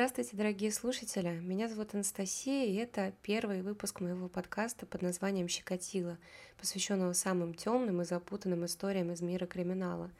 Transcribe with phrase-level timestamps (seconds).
[0.00, 1.28] Здравствуйте, дорогие слушатели!
[1.42, 6.16] Меня зовут Анастасия, и это первый выпуск моего подкаста под названием «Щекотило»,
[6.58, 10.10] посвященного самым темным и запутанным историям из мира криминала.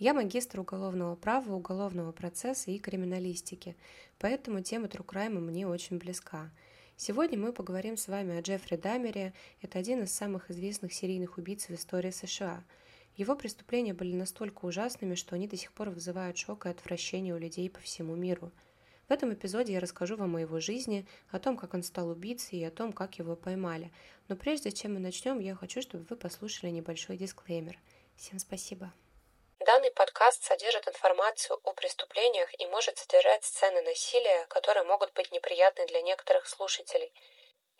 [0.00, 3.76] Я магистр уголовного права, уголовного процесса и криминалистики,
[4.18, 6.50] поэтому тема Трукрайма мне очень близка.
[6.96, 9.32] Сегодня мы поговорим с вами о Джеффри Дамере.
[9.62, 12.64] Это один из самых известных серийных убийц в истории США.
[13.14, 17.38] Его преступления были настолько ужасными, что они до сих пор вызывают шок и отвращение у
[17.38, 18.50] людей по всему миру–
[19.10, 22.60] в этом эпизоде я расскажу вам о его жизни, о том, как он стал убийцей
[22.60, 23.90] и о том, как его поймали.
[24.28, 27.76] Но прежде чем мы начнем, я хочу, чтобы вы послушали небольшой дисклеймер.
[28.16, 28.92] Всем спасибо.
[29.66, 35.88] Данный подкаст содержит информацию о преступлениях и может содержать сцены насилия, которые могут быть неприятны
[35.88, 37.12] для некоторых слушателей–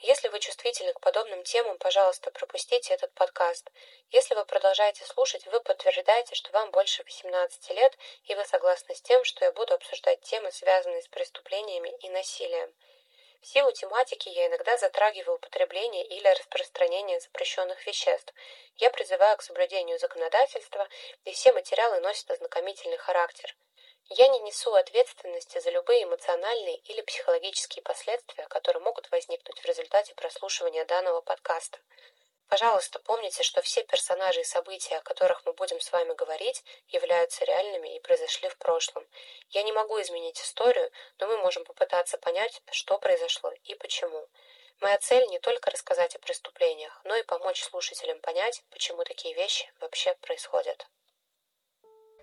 [0.00, 3.70] если вы чувствительны к подобным темам, пожалуйста, пропустите этот подкаст.
[4.10, 9.02] Если вы продолжаете слушать, вы подтверждаете, что вам больше 18 лет, и вы согласны с
[9.02, 12.72] тем, что я буду обсуждать темы, связанные с преступлениями и насилием.
[13.42, 18.34] В силу тематики я иногда затрагиваю употребление или распространение запрещенных веществ.
[18.76, 20.88] Я призываю к соблюдению законодательства,
[21.24, 23.54] и все материалы носят ознакомительный характер.
[24.12, 30.16] Я не несу ответственности за любые эмоциональные или психологические последствия, которые могут возникнуть в результате
[30.16, 31.78] прослушивания данного подкаста.
[32.48, 37.44] Пожалуйста, помните, что все персонажи и события, о которых мы будем с вами говорить, являются
[37.44, 39.06] реальными и произошли в прошлом.
[39.50, 44.26] Я не могу изменить историю, но мы можем попытаться понять, что произошло и почему.
[44.80, 49.72] Моя цель не только рассказать о преступлениях, но и помочь слушателям понять, почему такие вещи
[49.78, 50.88] вообще происходят.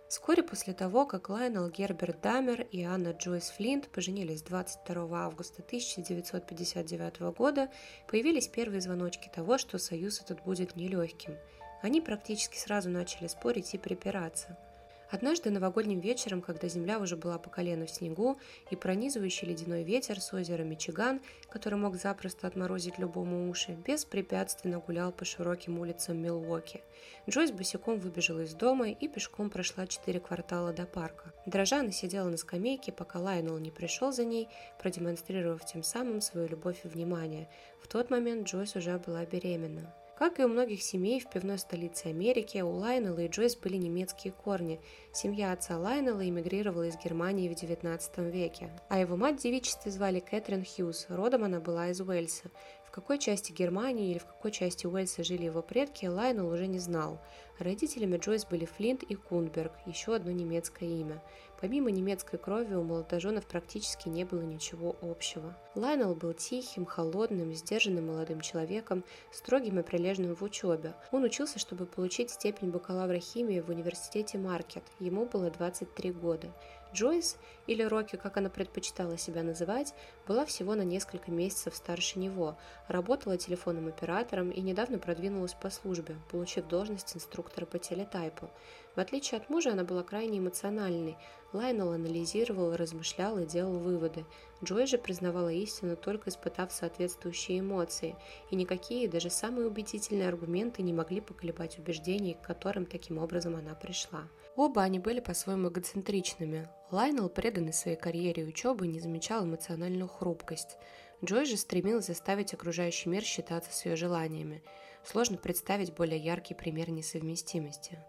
[0.10, 7.20] Вскоре после того, как Лайнел Герберт Дамер и Анна Джойс Флинт поженились 22 августа 1959
[7.38, 7.70] года,
[8.08, 11.38] появились первые звоночки того, что союз этот будет нелегким.
[11.82, 14.58] Они практически сразу начали спорить и припираться–
[15.10, 18.38] Однажды новогодним вечером, когда земля уже была по колено в снегу,
[18.70, 25.12] и пронизывающий ледяной ветер с озера Мичиган, который мог запросто отморозить любому уши, беспрепятственно гулял
[25.14, 26.82] по широким улицам Милуоки.
[27.30, 31.32] Джойс босиком выбежала из дома и пешком прошла четыре квартала до парка.
[31.46, 36.50] Дрожа она сидела на скамейке, пока Лайнел не пришел за ней, продемонстрировав тем самым свою
[36.50, 37.50] любовь и внимание.
[37.82, 39.94] В тот момент Джойс уже была беременна.
[40.18, 44.34] Как и у многих семей в пивной столице Америки, у Лайнелла и Джойс были немецкие
[44.34, 44.82] корни.
[45.14, 50.20] Семья отца Лайнелла эмигрировала из Германии в XIX веке, а его мать в девичестве звали
[50.20, 52.50] Кэтрин Хьюз, родом она была из Уэльса.
[52.84, 56.80] В какой части Германии или в какой части Уэльса жили его предки, Лайнелл уже не
[56.80, 57.20] знал.
[57.60, 61.22] Родителями Джойс были Флинт и Кунберг, еще одно немецкое имя.
[61.60, 65.56] Помимо немецкой крови у молодоженов практически не было ничего общего.
[65.74, 70.94] Лайнел был тихим, холодным, сдержанным молодым человеком, строгим и прилежным в учебе.
[71.12, 74.84] Он учился, чтобы получить степень бакалавра химии в университете Маркет.
[75.00, 76.48] Ему было 23 года.
[76.94, 77.38] Джойс,
[77.68, 79.94] или Рокки, как она предпочитала себя называть,
[80.28, 82.58] была всего на несколько месяцев старше него,
[82.88, 88.50] работала телефонным оператором и недавно продвинулась по службе, получив должность инструктора по телетайпу.
[88.98, 91.18] В отличие от мужа, она была крайне эмоциональной.
[91.54, 94.26] Лайнел анализировал, размышлял и делал выводы.
[94.64, 98.16] Джой же признавала истину, только испытав соответствующие эмоции,
[98.50, 103.76] и никакие, даже самые убедительные аргументы не могли поколебать убеждений, к которым таким образом она
[103.76, 104.24] пришла.
[104.56, 106.68] Оба они были по-своему эгоцентричными.
[106.90, 110.76] Лайнел, преданный своей карьере и учебе, не замечал эмоциональную хрупкость.
[111.24, 114.64] Джой же стремилась заставить окружающий мир считаться с ее желаниями.
[115.04, 118.00] Сложно представить более яркий пример несовместимости.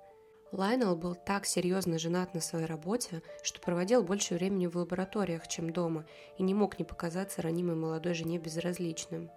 [0.51, 5.71] Лайнел был так серьезно женат на своей работе, что проводил больше времени в лабораториях, чем
[5.71, 6.07] дома,
[6.39, 9.31] и не мог не показаться ранимой молодой жене безразличным.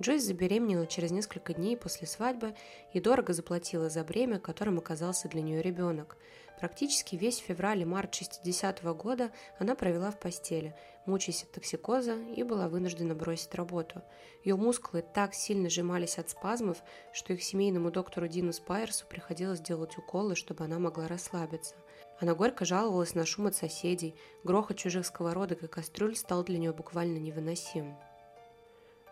[0.00, 2.54] Джойс забеременела через несколько дней после свадьбы
[2.92, 6.16] и дорого заплатила за бремя, которым оказался для нее ребенок–
[6.62, 10.76] Практически весь февраль и март 60 -го года она провела в постели,
[11.06, 14.02] мучаясь от токсикоза и была вынуждена бросить работу.
[14.44, 16.82] Ее мускулы так сильно сжимались от спазмов,
[17.12, 21.74] что их семейному доктору Дину Спайерсу приходилось делать уколы, чтобы она могла расслабиться.
[22.20, 24.14] Она горько жаловалась на шум от соседей,
[24.44, 27.96] грохот чужих сковородок и кастрюль стал для нее буквально невыносимым.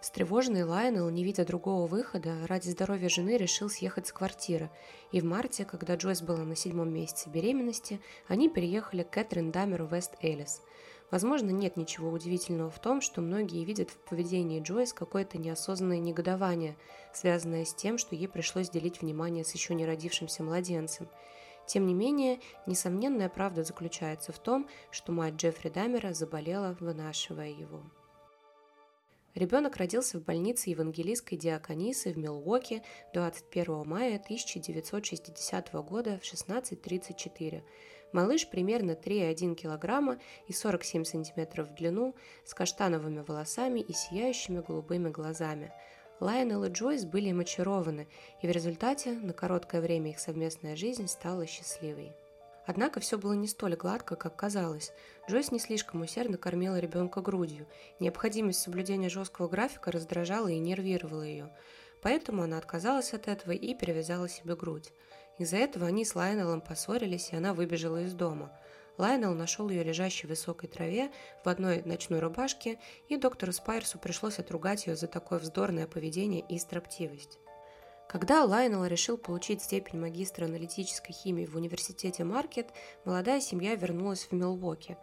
[0.01, 4.71] Встревоженный Лайонел, не видя другого выхода, ради здоровья жены решил съехать с квартиры,
[5.13, 9.85] и в марте, когда Джойс была на седьмом месяце беременности, они переехали к Кэтрин Дамеру
[9.85, 10.63] в Вест-Элис.
[11.11, 16.77] Возможно, нет ничего удивительного в том, что многие видят в поведении Джойс какое-то неосознанное негодование,
[17.13, 21.09] связанное с тем, что ей пришлось делить внимание с еще не родившимся младенцем.
[21.67, 27.83] Тем не менее, несомненная правда заключается в том, что мать Джеффри Дамера заболела, вынашивая его.
[29.35, 32.83] Ребенок родился в больнице евангелийской диаконисы в Милуоке
[33.15, 37.63] 21 мая 1960 года в 16.34.
[38.13, 40.19] Малыш примерно 3,1 килограмма
[40.49, 42.15] и 47 сантиметров в длину,
[42.45, 45.73] с каштановыми волосами и сияющими голубыми глазами.
[46.21, 48.07] Лайонел и Джойс были очарованы,
[48.43, 52.13] и в результате на короткое время их совместная жизнь стала счастливой.
[52.67, 54.93] Однако все было не столь гладко, как казалось.
[55.29, 57.67] Джойс не слишком усердно кормила ребенка грудью.
[58.01, 61.51] Необходимость соблюдения жесткого графика раздражала и нервировала ее.
[62.03, 64.93] Поэтому она отказалась от этого и перевязала себе грудь.
[65.41, 68.53] Из-за этого они с Лайонелом поссорились, и она выбежала из дома.
[68.99, 71.11] Лайонел нашел ее лежащей в высокой траве
[71.43, 72.79] в одной ночной рубашке,
[73.09, 77.39] и доктору Спайрсу пришлось отругать ее за такое вздорное поведение и строптивость.
[78.07, 82.69] Когда Лайнел решил получить степень магистра аналитической химии в университете Маркет,
[83.07, 84.99] молодая семья вернулась в Милуоки.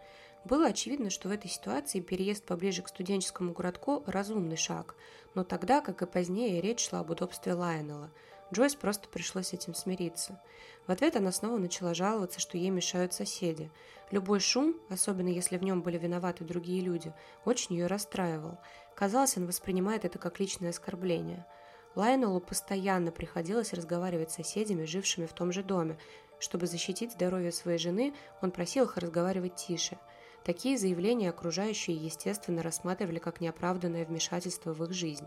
[0.45, 4.94] Было очевидно, что в этой ситуации переезд поближе к студенческому городку– разумный шаг,
[5.33, 8.12] но тогда, как и позднее, речь шла об удобстве Лайнела.
[8.54, 10.42] Джойс просто пришлось с этим смириться.
[10.88, 13.72] В ответ она снова начала жаловаться, что ей мешают соседи.
[14.12, 17.14] Любой шум, особенно если в нем были виноваты другие люди,
[17.46, 18.58] очень ее расстраивал.
[18.96, 21.46] Казалось, он воспринимает это как личное оскорбление–
[21.98, 25.98] Лайнелу постоянно приходилось разговаривать с соседями, жившими в том же доме.
[26.38, 29.98] Чтобы защитить здоровье своей жены, он просил их разговаривать тише.
[30.46, 35.26] Такие заявления окружающие, естественно, рассматривали как неоправданное вмешательство в их жизнь.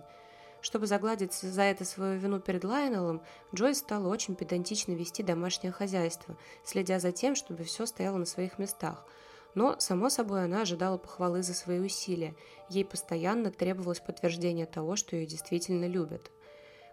[0.60, 3.22] Чтобы загладить за это свою вину перед Лайнеллом,
[3.54, 8.58] Джойс стала очень педантично вести домашнее хозяйство, следя за тем, чтобы все стояло на своих
[8.58, 9.06] местах.
[9.54, 12.36] Но, само собой, она ожидала похвалы за свои усилия.
[12.68, 16.30] Ей постоянно требовалось подтверждение того, что ее действительно любят.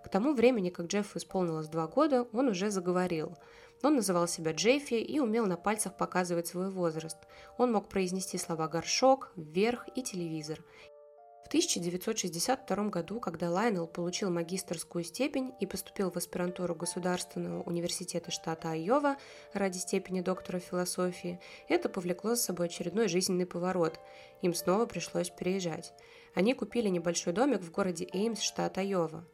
[0.03, 3.37] К тому времени, как Джеффу исполнилось два года, он уже заговорил.
[3.83, 7.17] Он называл себя Джеффи и умел на пальцах показывать свой возраст.
[7.57, 10.63] Он мог произнести слова «горшок», «вверх» и «телевизор».
[11.43, 18.71] В 1962 году, когда Лайнел получил магистрскую степень и поступил в аспирантуру Государственного университета штата
[18.71, 19.15] Айова
[19.53, 21.39] ради степени доктора философии,
[21.69, 23.97] это повлекло за собой очередной жизненный поворот.
[24.41, 25.93] Им снова пришлось переезжать.
[26.35, 29.25] Они купили небольшой домик в городе Эймс, штат Айова.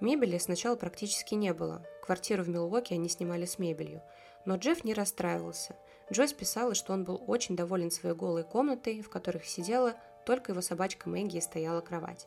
[0.00, 1.84] Мебели сначала практически не было.
[2.04, 4.02] Квартиру в Милуоке они снимали с мебелью.
[4.44, 5.74] Но Джефф не расстраивался.
[6.12, 9.96] Джойс писала, что он был очень доволен своей голой комнатой, в которых сидела
[10.26, 12.26] только его собачка Мэгги стояла кровать.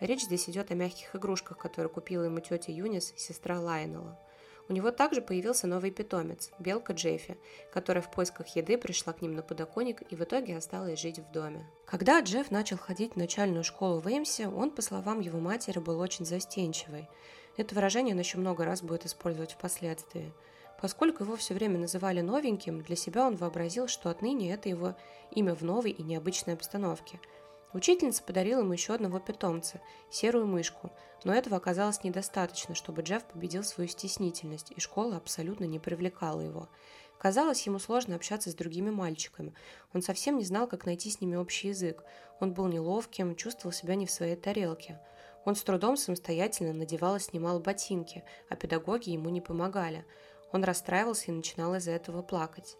[0.00, 4.18] Речь здесь идет о мягких игрушках, которые купила ему тетя Юнис, сестра Лайнела–
[4.70, 7.36] у него также появился новый питомец– белка Джеффи,
[7.72, 11.32] которая в поисках еды пришла к ним на подоконник и в итоге осталась жить в
[11.32, 11.66] доме.
[11.86, 15.98] Когда Джефф начал ходить в начальную школу в Эймсе, он, по словам его матери, был
[15.98, 17.08] очень застенчивый.
[17.56, 20.32] Это выражение он еще много раз будет использовать впоследствии.
[20.80, 24.96] Поскольку его все время называли новеньким, для себя он вообразил, что отныне это его
[25.30, 27.20] имя в новой и необычной обстановке–
[27.72, 29.80] Учительница подарила ему еще одного питомца–
[30.10, 30.90] серую мышку,
[31.22, 36.68] но этого оказалось недостаточно, чтобы Джефф победил свою стеснительность, и школа абсолютно не привлекала его.
[37.18, 39.54] Казалось, ему сложно общаться с другими мальчиками.
[39.94, 42.02] Он совсем не знал, как найти с ними общий язык.
[42.40, 44.98] Он был неловким, чувствовал себя не в своей тарелке.
[45.44, 50.04] Он с трудом самостоятельно надевал и снимал ботинки, а педагоги ему не помогали.
[50.52, 52.76] Он расстраивался и начинал из-за этого плакать.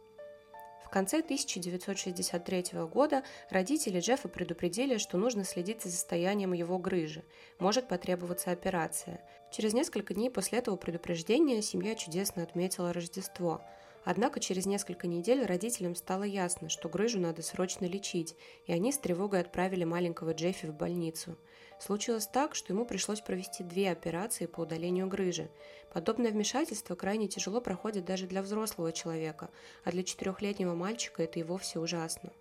[0.85, 7.25] В конце 1963 года родители Джеффа предупредили, что нужно следить за состоянием его грыжи,
[7.61, 9.21] может потребоваться операция.
[9.52, 13.62] Через несколько дней после этого предупреждения семья чудесно отметила Рождество–
[14.04, 18.35] Однако через несколько недель родителям стало ясно, что грыжу надо срочно лечить,
[18.66, 21.37] и они с тревогой отправили маленького Джеффи в больницу.
[21.80, 25.50] Случилось так, что ему пришлось провести две операции по удалению грыжи.
[25.90, 29.49] Подобное вмешательство крайне тяжело проходит даже для взрослого человека,
[29.82, 32.32] а для четырехлетнего мальчика это и вовсе ужасно.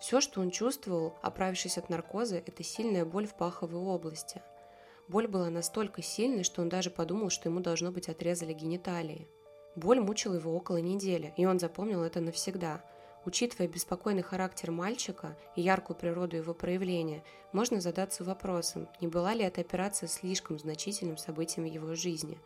[0.00, 4.40] Все, что он чувствовал, оправившись от наркоза, это сильная боль в паховой области.
[5.06, 9.28] Боль была настолько сильной, что он даже подумал, что ему должно быть отрезали гениталии.
[9.76, 12.82] Боль мучила его около недели, и он запомнил это навсегда.
[13.24, 19.44] Учитывая беспокойный характер мальчика и яркую природу его проявления, можно задаться вопросом, не была ли
[19.44, 22.38] эта операция слишком значительным событием его жизни.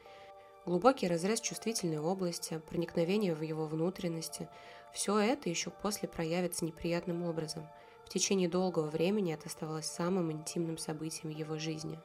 [0.66, 4.49] Глубокий разрез чувствительной области, проникновение в его внутренности–
[4.97, 7.68] все это еще после проявится неприятным образом.
[8.06, 12.00] В течение долгого времени это оставалось самым интимным событием его жизни.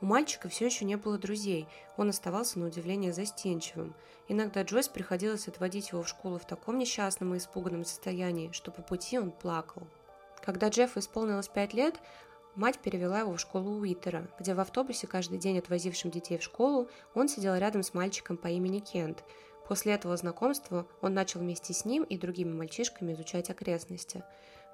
[0.00, 3.94] У мальчика все еще не было друзей, он оставался на удивление застенчивым.
[4.28, 8.80] Иногда Джойс приходилось отводить его в школу в таком несчастном и испуганном состоянии, что по
[8.80, 9.82] пути он плакал.
[10.42, 12.00] Когда Джеффу исполнилось пять лет,
[12.54, 16.88] мать перевела его в школу Уитера, где в автобусе, каждый день отвозившим детей в школу,
[17.14, 19.22] он сидел рядом с мальчиком по имени Кент.
[19.68, 24.24] После этого знакомства он начал вместе с ним и другими мальчишками изучать окрестности.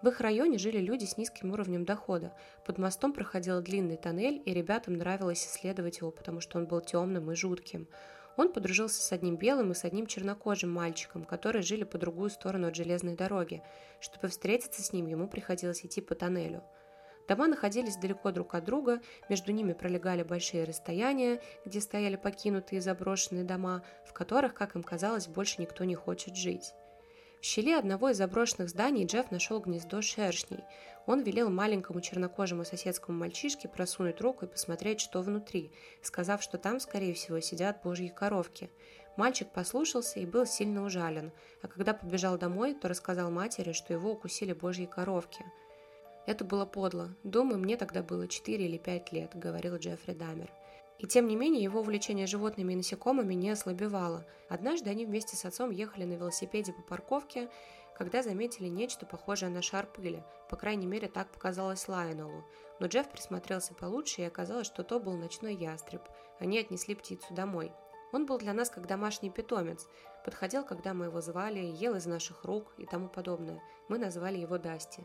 [0.03, 2.35] В их районе жили люди с низким уровнем дохода.
[2.65, 7.31] Под мостом проходил длинный тоннель, и ребятам нравилось исследовать его, потому что он был темным
[7.31, 7.89] и жутким.
[8.37, 12.69] Он подружился с одним белым и с одним чернокожим мальчиком, которые жили по другую сторону
[12.69, 13.63] от железной дороги.
[13.99, 16.63] Чтобы встретиться с ним, ему приходилось идти по тоннелю.
[17.27, 22.83] Дома находились далеко друг от друга, между ними пролегали большие расстояния, где стояли покинутые и
[22.83, 26.73] заброшенные дома, в которых, как им казалось, больше никто не хочет жить.
[27.47, 30.65] В щели одного из заброшенных зданий Джефф нашел гнездо шершней.
[31.07, 35.71] Он велел маленькому чернокожему соседскому мальчишке просунуть руку и посмотреть, что внутри,
[36.03, 38.69] сказав, что там, скорее всего, сидят божьи коровки.
[39.17, 41.31] Мальчик послушался и был сильно ужален,
[41.63, 45.45] а когда побежал домой, то рассказал матери, что его укусили божьи коровки.
[46.27, 47.15] «Это было подло.
[47.23, 50.51] Думаю, мне тогда было 4 или 5 лет»,— говорил Джеффри Дамер.
[50.99, 54.27] И тем не менее его увлечение животными и насекомыми не ослабевало.
[54.49, 57.51] Однажды они вместе с отцом ехали на велосипеде по парковке,
[57.97, 60.23] когда заметили нечто похожее на шар пыли.
[60.49, 62.45] По крайней мере, так показалось Лайонеллу.
[62.79, 66.03] Но Джефф присмотрелся получше, и оказалось, что то был ночной ястреб.
[66.39, 67.73] Они отнесли птицу домой.
[68.13, 69.87] Он был для нас как домашний питомец.
[70.25, 73.63] Подходил, когда мы его звали, ел из наших рук и тому подобное.
[73.89, 75.03] Мы назвали его Дасти.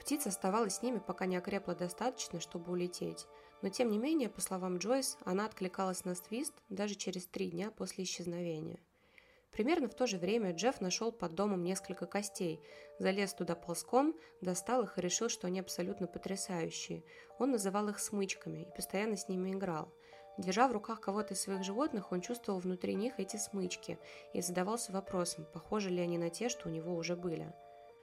[0.00, 3.26] Птица оставалась с ними, пока не окрепла достаточно, чтобы улететь.
[3.62, 7.70] Но тем не менее, по словам Джойс, она откликалась на свист даже через три дня
[7.70, 8.78] после исчезновения.
[9.52, 12.60] Примерно в то же время Джефф нашел под домом несколько костей,
[12.98, 17.02] залез туда ползком, достал их и решил, что они абсолютно потрясающие.
[17.38, 19.92] Он называл их смычками и постоянно с ними играл.
[20.38, 23.98] Держа в руках кого-то из своих животных, он чувствовал внутри них эти смычки
[24.32, 27.52] и задавался вопросом, похожи ли они на те, что у него уже были.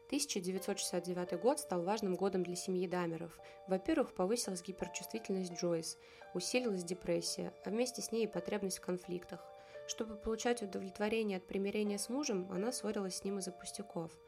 [0.07, 3.37] 1969 год стал важным годом для семьи Дамеров.
[3.67, 5.97] Во-первых, повысилась гиперчувствительность Джойс,
[6.33, 9.43] усилилась депрессия, а вместе с ней и потребность в конфликтах.
[9.85, 14.11] Чтобы получать удовлетворение от примирения с мужем, она ссорилась с ним из-за пустяков–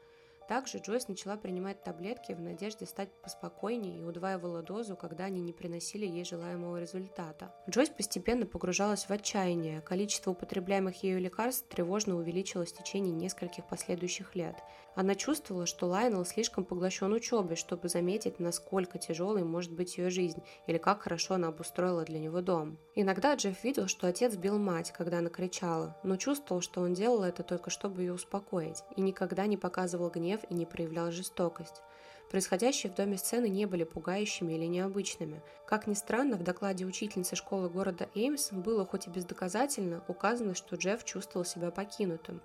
[0.50, 5.52] также Джойс начала принимать таблетки в надежде стать поспокойнее и удваивала дозу, когда они не
[5.52, 7.54] приносили ей желаемого результата.
[7.68, 9.80] Джойс постепенно погружалась в отчаяние.
[9.80, 14.56] Количество употребляемых ею лекарств тревожно увеличилось в течение нескольких последующих лет.
[14.94, 20.42] Она чувствовала, что Лайнел слишком поглощен учебой, чтобы заметить, насколько тяжелой может быть ее жизнь
[20.66, 22.78] или как хорошо она обустроила для него дом.
[22.94, 27.22] Иногда Джефф видел, что отец бил мать, когда она кричала, но чувствовал, что он делал
[27.22, 31.82] это только чтобы ее успокоить, и никогда не показывал гнев и не проявлял жестокость.
[32.30, 35.42] Происходящие в доме сцены не были пугающими или необычными.
[35.66, 40.76] Как ни странно, в докладе учительницы школы города Эймс было хоть и бездоказательно указано, что
[40.76, 42.40] Джефф чувствовал себя покинутым.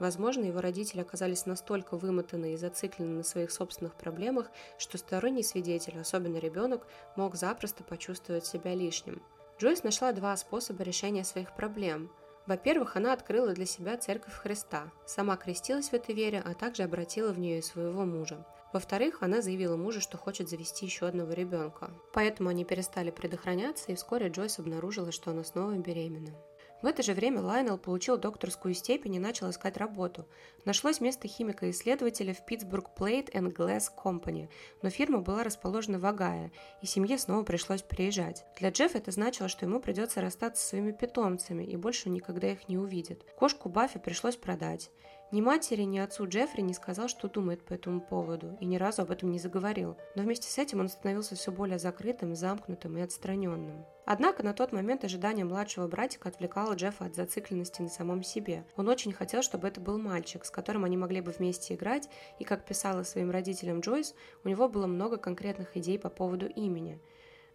[0.00, 6.00] Возможно, его родители оказались настолько вымотаны и зациклены на своих собственных проблемах, что сторонний свидетель,
[6.00, 9.22] особенно ребенок, мог запросто почувствовать себя лишним.
[9.60, 12.10] Джойс нашла два способа решения своих проблем.
[12.46, 17.30] Во-первых, она открыла для себя Церковь Христа, сама крестилась в этой вере, а также обратила
[17.30, 18.46] в нее и своего мужа.
[18.72, 21.90] Во-вторых, она заявила мужу, что хочет завести еще одного ребенка.
[22.14, 26.34] Поэтому они перестали предохраняться, и вскоре Джойс обнаружила, что она снова беременна.
[26.82, 30.26] В это же время Лайнел получил докторскую степень и начал искать работу.
[30.64, 34.48] Нашлось место химика-исследователя в Pittsburgh Plate and Glass Company,
[34.80, 38.46] но фирма была расположена в Огайо, и семье снова пришлось приезжать.
[38.58, 42.68] Для Джеффа это значило, что ему придется расстаться со своими питомцами и больше никогда их
[42.68, 43.24] не увидит.
[43.36, 44.90] Кошку Баффи пришлось продать.
[45.32, 49.02] Ни матери, ни отцу Джеффри не сказал, что думает по этому поводу, и ни разу
[49.02, 49.96] об этом не заговорил.
[50.16, 53.84] Но вместе с этим он становился все более закрытым, замкнутым и отстраненным.
[54.06, 58.64] Однако на тот момент ожидание младшего братика отвлекало Джеффа от зацикленности на самом себе.
[58.76, 62.08] Он очень хотел, чтобы это был мальчик, с которым они могли бы вместе играть,
[62.40, 66.98] и, как писала своим родителям Джойс, у него было много конкретных идей по поводу имени–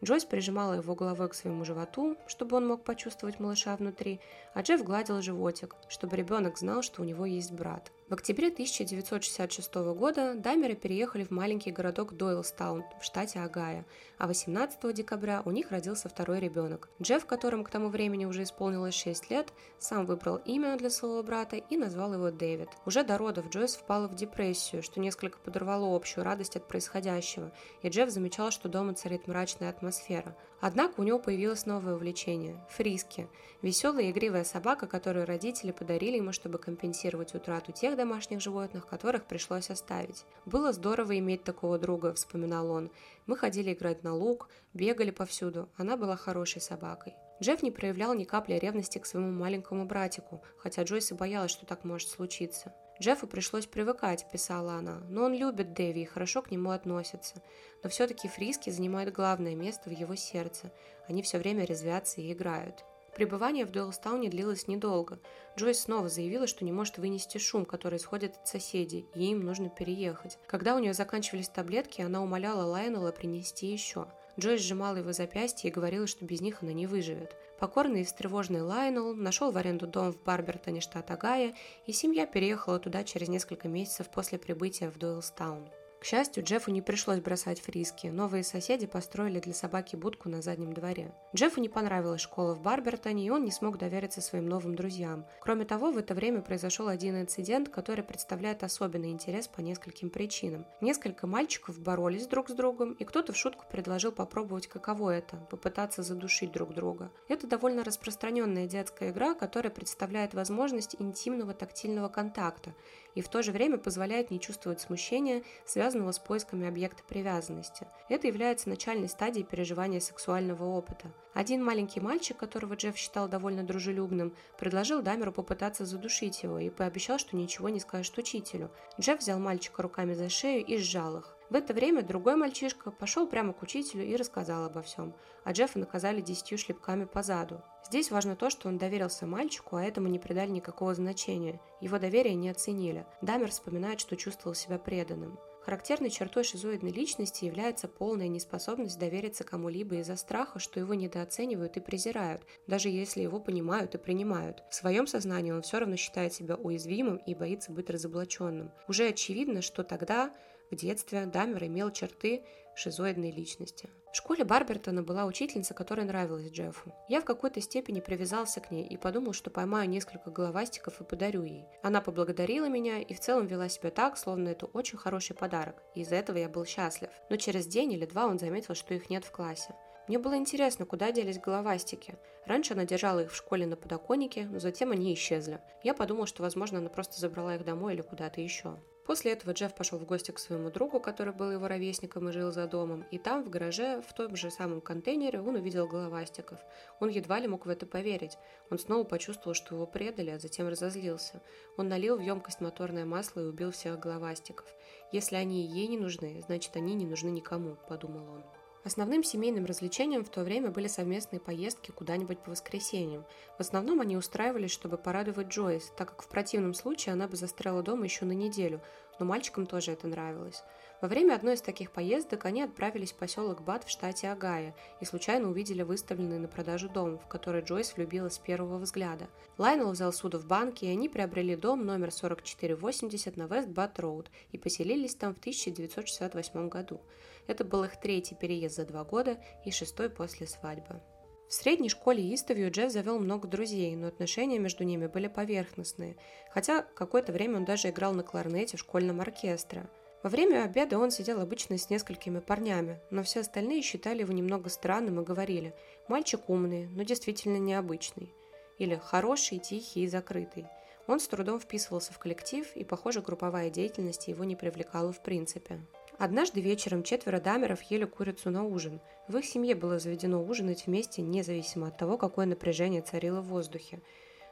[0.05, 4.19] Джойс прижимала его головой к своему животу, чтобы он мог почувствовать малыша внутри,
[4.53, 7.91] а Джефф гладил животик, чтобы ребенок знал, что у него есть брат.
[8.07, 13.83] В октябре 1966 года Даймеры переехали в маленький городок Дойлстаун в штате Огайо,
[14.19, 16.87] а 18 декабря у них родился второй ребенок.
[17.01, 21.55] Джефф, которому к тому времени уже исполнилось 6 лет, сам выбрал имя для своего брата
[21.55, 22.69] и назвал его Дэвид.
[22.85, 27.89] Уже до родов Джойс впала в депрессию, что несколько подорвало общую радость от происходящего, и
[27.89, 30.37] Джефф замечал, что дома царит мрачная атмосфера.
[30.67, 33.27] Однако у него появилось новое увлечение– фриски–
[33.61, 39.25] веселая и игривая собака, которую родители подарили ему, чтобы компенсировать утрату тех домашних животных, которых
[39.25, 40.25] пришлось оставить.
[40.47, 42.89] «Было здорово иметь такого друга»,– вспоминал он.
[43.27, 45.69] «Мы ходили играть на лук, бегали повсюду.
[45.77, 47.13] Она была хорошей собакой».
[47.43, 51.67] Джефф не проявлял ни капли ревности к своему маленькому братику, хотя Джойс и боялась, что
[51.67, 52.73] так может случиться.
[53.01, 57.41] Джеффу пришлось привыкать, писала она, но он любит Дэви и хорошо к нему относится.
[57.83, 60.71] Но все-таки фриски занимают главное место в его сердце.
[61.07, 62.85] Они все время резвятся и играют.
[63.15, 65.19] Пребывание в Дуэлстауне длилось недолго.
[65.57, 69.69] Джойс снова заявила, что не может вынести шум, который исходит от соседей, и им нужно
[69.69, 70.37] переехать.
[70.47, 74.07] Когда у нее заканчивались таблетки, она умоляла Лайонела принести еще.
[74.39, 77.35] Джойс сжимала его запястье и говорила, что без них она не выживет.
[77.59, 81.53] Покорный и встревоженный Лайонел нашел в аренду дом в Барбертоне, штат Огайо,
[81.85, 85.69] и семья переехала туда через несколько месяцев после прибытия в Дуэлстаун.
[85.99, 88.07] К счастью, Джеффу не пришлось бросать фриски.
[88.07, 91.13] Новые соседи построили для собаки будку на заднем дворе.
[91.35, 95.25] Джеффу не понравилась школа в Барбертоне, и он не смог довериться своим новым друзьям.
[95.41, 100.65] Кроме того, в это время произошел один инцидент, который представляет особенный интерес по нескольким причинам.
[100.81, 106.03] Несколько мальчиков боролись друг с другом, и кто-то в шутку предложил попробовать, каково это– попытаться
[106.03, 107.11] задушить друг друга.
[107.29, 112.75] Это довольно распространенная детская игра, которая представляет возможность интимного тактильного контакта
[113.15, 117.87] и в то же время позволяет не чувствовать смущения, связанного с поисками объекта привязанности.
[118.09, 121.11] Это является начальной стадией переживания сексуального опыта.
[121.33, 127.17] Один маленький мальчик, которого Джефф считал довольно дружелюбным, предложил Дамеру попытаться задушить его и пообещал,
[127.17, 128.69] что ничего не скажет учителю.
[128.99, 131.34] Джефф взял мальчика руками за шею и сжал их.
[131.49, 135.79] В это время другой мальчишка пошел прямо к учителю и рассказал обо всем, а Джеффа
[135.79, 137.61] наказали десятью шлепками по заду.
[137.85, 141.61] Здесь важно то, что он доверился мальчику, а этому не придали никакого значения.
[141.81, 143.05] Его доверие не оценили.
[143.21, 145.37] Дамер вспоминает, что чувствовал себя преданным.
[145.65, 151.79] Характерной чертой шизоидной личности является полная неспособность довериться кому-либо из-за страха, что его недооценивают и
[151.79, 154.63] презирают, даже если его понимают и принимают.
[154.69, 158.71] В своем сознании он все равно считает себя уязвимым и боится быть разоблаченным.
[158.87, 160.31] Уже очевидно, что тогда
[160.71, 162.43] в детстве Дамер имел черты
[162.75, 163.89] шизоидной личности.
[164.11, 166.93] В школе Барбертона была учительница, которая нравилась Джеффу.
[167.09, 171.43] Я в какой-то степени привязался к ней и подумал, что поймаю несколько головастиков и подарю
[171.43, 171.65] ей.
[171.83, 176.01] Она поблагодарила меня и в целом вела себя так, словно это очень хороший подарок, и
[176.01, 177.09] из-за этого я был счастлив.
[177.29, 179.75] Но через день или два он заметил, что их нет в классе.
[180.07, 182.15] Мне было интересно, куда делись головастики.
[182.45, 185.59] Раньше она держала их в школе на подоконнике, но затем они исчезли.
[185.83, 188.77] Я подумал, что, возможно, она просто забрала их домой или куда-то еще.
[189.05, 192.51] После этого Джефф пошел в гости к своему другу, который был его ровесником и жил
[192.51, 196.59] за домом, и там, в гараже, в том же самом контейнере, он увидел головастиков.
[196.99, 198.37] Он едва ли мог в это поверить.
[198.71, 201.43] Он снова почувствовал, что его предали, а затем разозлился.
[201.77, 204.67] Он налил в емкость моторное масло и убил всех головастиков.
[205.11, 208.64] Если они ей не нужны, значит они не нужны никому, подумал он.
[208.85, 213.25] Основным семейным развлечением в то время были совместные поездки куда-нибудь по воскресеньям.
[213.57, 217.81] В основном они устраивались, чтобы порадовать Джойс, так как в противном случае она бы застряла
[217.81, 218.81] дома еще на неделю,
[219.19, 220.63] но мальчикам тоже это нравилось.
[221.01, 225.05] Во время одной из таких поездок они отправились в поселок Бат в штате Огайо и
[225.05, 229.27] случайно увидели выставленный на продажу дом, в который Джойс влюбилась с первого взгляда.
[229.57, 234.31] Лайнел взял суду в банке, и они приобрели дом номер 4480 на Вест Бат Роуд
[234.51, 237.01] и поселились там в 1968 году.
[237.47, 241.01] Это был их третий переезд за два года и шестой после свадьбы.
[241.47, 246.17] В средней школе Истовью Джефф завел много друзей, но отношения между ними были поверхностные,
[246.51, 249.87] хотя какое-то время он даже играл на кларнете в школьном оркестре.
[250.23, 254.69] Во время обеда он сидел обычно с несколькими парнями, но все остальные считали его немного
[254.69, 255.75] странным и говорили
[256.07, 258.33] «мальчик умный, но действительно необычный»
[258.79, 260.65] или «хороший, тихий и закрытый».
[261.05, 265.79] Он с трудом вписывался в коллектив, и, похоже, групповая деятельность его не привлекала в принципе.
[266.17, 269.01] Однажды вечером четверо дамеров ели курицу на ужин.
[269.27, 273.99] В их семье было заведено ужинать вместе, независимо от того, какое напряжение царило в воздухе.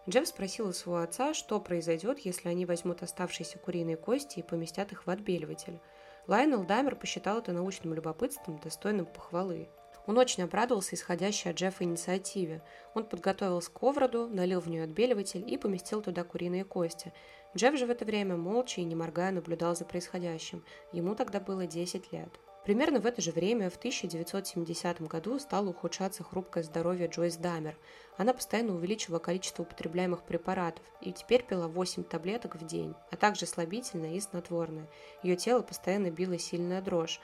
[0.10, 4.91] Джефф спросил у своего отца, что произойдет, если они возьмут оставшиеся куриные кости и поместят
[4.91, 5.80] их в отбеливатель.
[6.28, 9.69] Лайнел Даймер посчитал это научным любопытством, достойным похвалы.
[10.06, 12.62] Он очень обрадовался исходящей от Джеффа инициативе.
[12.93, 17.13] Он подготовил сковороду, налил в нее отбеливатель и поместил туда куриные кости.
[17.55, 20.63] Джефф же в это время молча и не моргая наблюдал за происходящим.
[20.91, 22.39] Ему тогда было 10 лет.
[22.63, 27.77] Примерно в это же время, в 1970 году, стало ухудшаться хрупкое здоровье Джойс Дамер.
[28.17, 33.45] Она постоянно увеличивала количество употребляемых препаратов и теперь пила 8 таблеток в день, а также
[33.45, 34.87] слабительное и снотворное.
[35.23, 37.19] Ее тело постоянно било сильная дрожь.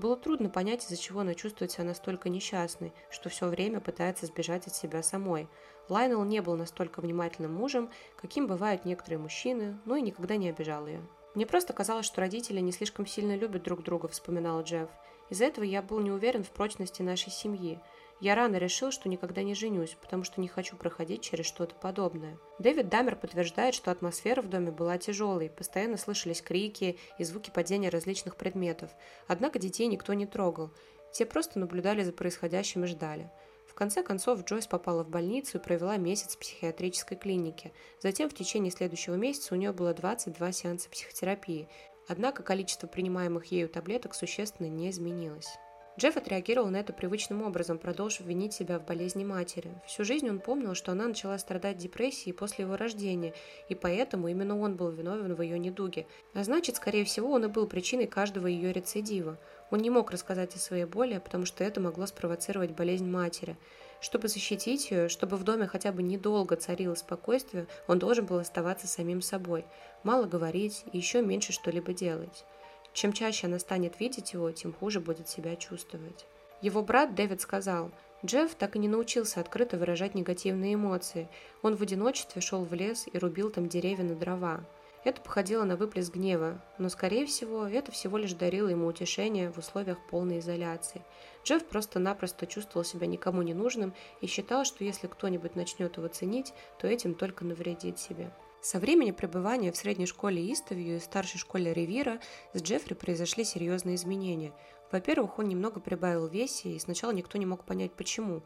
[0.00, 4.66] Было трудно понять, из-за чего она чувствует себя настолько несчастной, что все время пытается сбежать
[4.66, 5.46] от себя самой.
[5.90, 10.86] Лайнел не был настолько внимательным мужем, каким бывают некоторые мужчины, но и никогда не обижал
[10.86, 11.02] ее.
[11.34, 14.88] «Мне просто казалось, что родители не слишком сильно любят друг друга»,– вспоминал Джефф.
[15.28, 17.78] «Из-за этого я был не уверен в прочности нашей семьи.
[18.20, 22.38] Я рано решил, что никогда не женюсь, потому что не хочу проходить через что-то подобное.
[22.58, 27.88] Дэвид Дамер подтверждает, что атмосфера в доме была тяжелой, постоянно слышались крики и звуки падения
[27.88, 28.90] различных предметов.
[29.26, 30.70] Однако детей никто не трогал.
[31.12, 33.30] Все просто наблюдали за происходящим и ждали.
[33.66, 37.72] В конце концов, Джойс попала в больницу и провела месяц в психиатрической клинике.
[38.00, 41.68] Затем в течение следующего месяца у нее было 22 сеанса психотерапии.
[42.06, 45.56] Однако количество принимаемых ею таблеток существенно не изменилось.
[45.98, 49.72] Джефф отреагировал на это привычным образом, продолжив винить себя в болезни матери.
[49.86, 53.34] Всю жизнь он помнил, что она начала страдать депрессией после его рождения,
[53.68, 56.06] и поэтому именно он был виновен в ее недуге.
[56.32, 59.36] А значит, скорее всего, он и был причиной каждого ее рецидива.
[59.70, 63.56] Он не мог рассказать о своей боли, потому что это могло спровоцировать болезнь матери.
[64.00, 68.86] Чтобы защитить ее, чтобы в доме хотя бы недолго царило спокойствие, он должен был оставаться
[68.86, 69.66] самим собой,
[70.04, 72.44] мало говорить и еще меньше что-либо делать.
[72.92, 76.26] Чем чаще она станет видеть его, тем хуже будет себя чувствовать.
[76.60, 77.90] Его брат Дэвид сказал,
[78.24, 81.28] Джефф так и не научился открыто выражать негативные эмоции.
[81.62, 84.60] Он в одиночестве шел в лес и рубил там деревья на дрова.
[85.02, 89.56] Это походило на выплеск гнева, но, скорее всего, это всего лишь дарило ему утешение в
[89.56, 91.02] условиях полной изоляции.
[91.44, 96.52] Джефф просто-напросто чувствовал себя никому не нужным и считал, что если кто-нибудь начнет его ценить,
[96.78, 98.30] то этим только навредит себе.
[98.62, 102.20] Со времени пребывания в средней школе Истовью и старшей школе Ривира
[102.52, 104.52] с Джеффри произошли серьезные изменения.
[104.92, 108.42] Во-первых, он немного прибавил весе, и сначала никто не мог понять почему.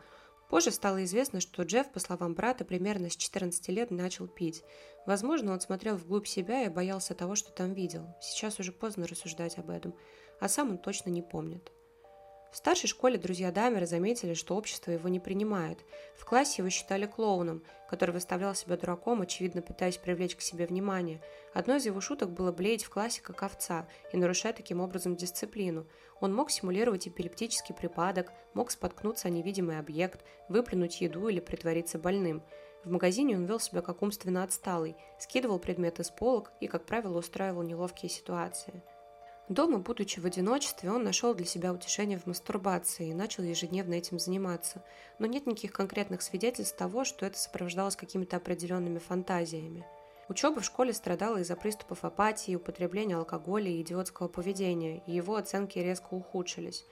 [0.48, 4.62] Позже стало известно, что Джефф, по словам брата, примерно с 14 лет начал пить.
[5.04, 8.06] Возможно, он смотрел вглубь себя и боялся того, что там видел.
[8.20, 9.96] Сейчас уже поздно рассуждать об этом,
[10.38, 11.72] а сам он точно не помнит.
[12.54, 15.80] В старшей школе друзья Дамера заметили, что общество его не принимает.
[16.16, 21.20] В классе его считали клоуном, который выставлял себя дураком, очевидно пытаясь привлечь к себе внимание.
[21.52, 25.88] Одной из его шуток было блеять в классе как овца и нарушать таким образом дисциплину.
[26.20, 32.40] Он мог симулировать эпилептический припадок, мог споткнуться о невидимый объект, выплюнуть еду или притвориться больным.
[32.84, 37.18] В магазине он вел себя как умственно отсталый, скидывал предметы с полок и, как правило,
[37.18, 38.84] устраивал неловкие ситуации–
[39.50, 44.18] Дома, будучи в одиночестве, он нашел для себя утешение в мастурбации и начал ежедневно этим
[44.18, 44.82] заниматься.
[45.18, 49.84] Но нет никаких конкретных свидетельств того, что это сопровождалось какими-то определенными фантазиями.
[50.30, 55.78] Учеба в школе страдала из-за приступов апатии, употребления алкоголя и идиотского поведения, и его оценки
[55.78, 56.86] резко ухудшились.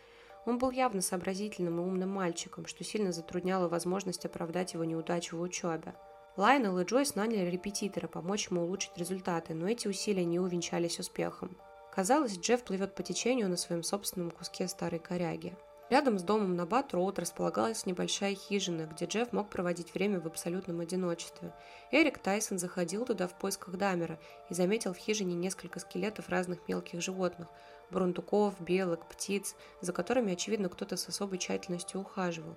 [0.44, 5.40] Он был явно сообразительным и умным мальчиком, что сильно затрудняло возможность оправдать его неудачу в
[5.40, 5.94] учебе.
[6.36, 11.56] Лайнел и Джойс наняли репетитора помочь ему улучшить результаты, но эти усилия не увенчались успехом.
[11.94, 15.54] Казалось, Джефф плывет по течению на своем собственном куске старой коряги.
[15.90, 20.80] Рядом с домом на Бат-Роуд располагалась небольшая хижина, где Джефф мог проводить время в абсолютном
[20.80, 21.52] одиночестве.
[21.90, 27.02] Эрик Тайсон заходил туда в поисках Дамера и заметил в хижине несколько скелетов разных мелких
[27.02, 27.48] животных–
[27.90, 32.56] бурундуков, белок, птиц, за которыми, очевидно, кто-то с особой тщательностью ухаживал.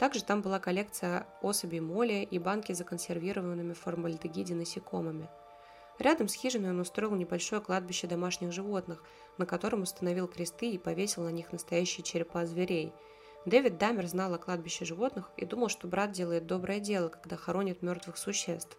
[0.00, 5.28] Также там была коллекция особей моли и банки с законсервированными в формальдегиде насекомыми–
[5.98, 9.02] Рядом с хижиной он устроил небольшое кладбище домашних животных,
[9.38, 12.92] на котором установил кресты и повесил на них настоящие черепа зверей.
[13.46, 17.82] Дэвид Дамер знал о кладбище животных и думал, что брат делает доброе дело, когда хоронит
[17.82, 18.76] мертвых существ.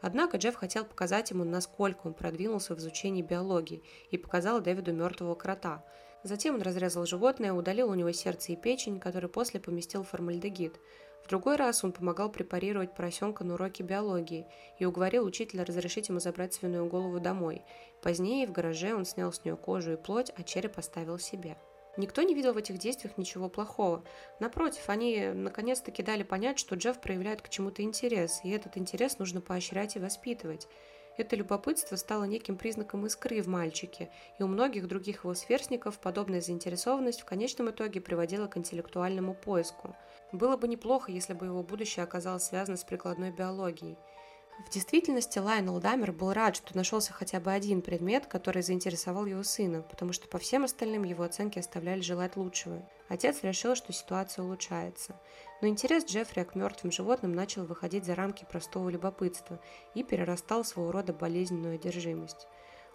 [0.00, 5.34] Однако Джефф хотел показать ему, насколько он продвинулся в изучении биологии, и показал Дэвиду мертвого
[5.34, 5.84] крота.
[6.22, 10.78] Затем он разрезал животное, удалил у него сердце и печень, который после поместил в формальдегид–
[11.24, 14.46] в другой раз он помогал препарировать поросенка на уроке биологии
[14.78, 17.62] и уговорил учителя разрешить ему забрать свиную голову домой.
[18.02, 21.56] Позднее в гараже он снял с нее кожу и плоть, а череп оставил себе.
[21.96, 24.04] Никто не видел в этих действиях ничего плохого.
[24.38, 29.40] Напротив, они наконец-таки дали понять, что Джефф проявляет к чему-то интерес, и этот интерес нужно
[29.40, 30.68] поощрять и воспитывать.
[31.16, 36.40] Это любопытство стало неким признаком искры в мальчике, и у многих других его сверстников подобная
[36.40, 39.94] заинтересованность в конечном итоге приводила к интеллектуальному поиску.
[40.32, 43.96] Было бы неплохо, если бы его будущее оказалось связано с прикладной биологией.
[44.66, 49.42] В действительности Лайнел Дамер был рад, что нашелся хотя бы один предмет, который заинтересовал его
[49.42, 52.88] сына, потому что по всем остальным его оценки оставляли желать лучшего.
[53.08, 55.20] Отец решил, что ситуация улучшается.
[55.64, 59.58] Но интерес Джеффри к мертвым животным начал выходить за рамки простого любопытства
[59.94, 62.46] и перерастал в своего рода болезненную одержимость.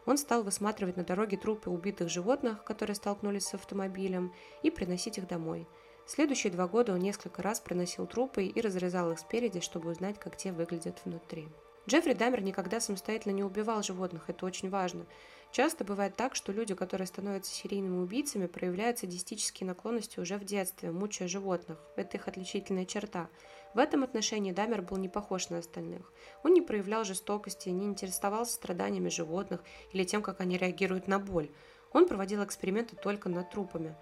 [0.06, 5.28] Он стал высматривать на дороге трупы убитых животных, которые столкнулись с автомобилем, и приносить их
[5.28, 5.68] домой–
[6.10, 10.38] Следующие два года он несколько раз проносил трупы и разрезал их спереди, чтобы узнать, как
[10.38, 11.48] те выглядят внутри.
[11.88, 15.06] Джеффри Дамер никогда самостоятельно не убивал животных, это очень важно.
[15.52, 20.92] Часто бывает так, что люди, которые становятся серийными убийцами, проявляют садистические наклонности уже в детстве,
[20.92, 21.80] мучая животных.
[21.96, 23.30] Это их отличительная черта.
[23.74, 26.14] В этом отношении Дамер был не похож на остальных.
[26.44, 31.50] Он не проявлял жестокости, не интересовался страданиями животных или тем, как они реагируют на боль.
[31.92, 33.96] Он проводил эксперименты только над трупами.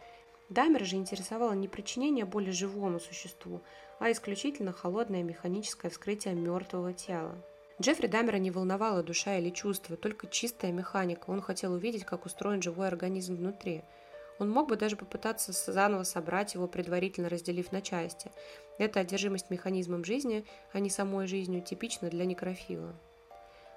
[0.49, 3.62] Дамер же интересовало не причинение боли живому существу,
[3.99, 7.41] а исключительно холодное механическое вскрытие мертвого тела.
[7.79, 11.29] Джеффри Дамера не волновала душа или чувства, только чистая механика.
[11.29, 13.83] Он хотел увидеть, как устроен живой организм внутри.
[14.39, 18.31] Он мог бы даже попытаться заново собрать его, предварительно разделив на части.
[18.79, 22.95] Эта одержимость механизмом жизни, а не самой жизнью, типична для некрофила.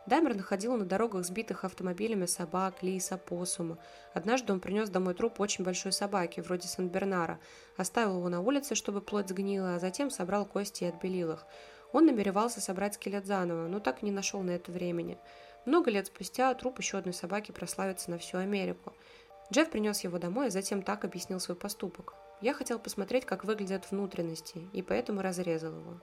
[0.06, 3.78] Даймер находил на дорогах сбитых автомобилями собак, лис, опоссума.
[4.14, 7.38] Однажды он принес домой труп очень большой собаки, вроде Сен-Бернара,
[7.76, 11.46] оставил его на улице, чтобы плоть сгнила, а затем собрал кости и отбелил их.
[11.92, 15.18] Он намеревался собрать скелет заново, но так и не нашел на это времени.
[15.64, 18.92] Много лет спустя труп еще одной собаки прославится на всю Америку.
[19.53, 22.14] Джефф принес его домой, а затем так объяснил свой поступок.
[22.40, 26.00] Я хотел посмотреть, как выглядят внутренности, и поэтому разрезал его.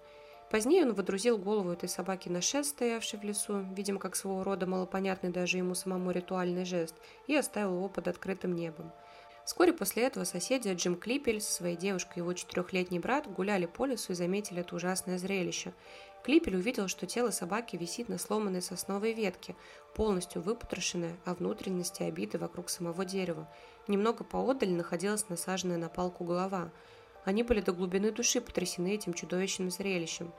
[0.52, 4.65] Позднее он водрузил голову этой собаки на шест, стоявший в лесу, видимо, как своего рода
[4.65, 6.95] малопонятный даже ему самому ритуальный жест,
[7.28, 8.91] и оставил его под открытым небом.
[9.47, 13.86] Вскоре после этого соседи Джим Клипель со своей девушкой и его четырехлетний брат гуляли по
[13.86, 15.71] лесу и заметили это ужасное зрелище.
[16.25, 19.55] Клипель увидел, что тело собаки висит на сломанной сосновой ветке,
[19.95, 23.47] полностью выпотрошенное, а внутренности обиты вокруг самого дерева.
[23.88, 26.69] Немного поодаль находилась насаженная на палку голова–
[27.27, 30.31] они были до глубины души потрясены этим чудовищным зрелищем.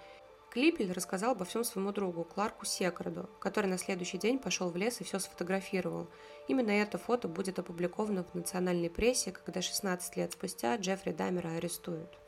[0.50, 5.00] Клипель рассказал обо всем своему другу, Кларку Секарду, который на следующий день пошел в лес
[5.00, 6.08] и все сфотографировал.
[6.48, 12.18] Именно это фото будет опубликовано в национальной прессе, когда 16 лет спустя Джеффри Дамера арестуют.